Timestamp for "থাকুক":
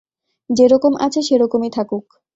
1.69-2.05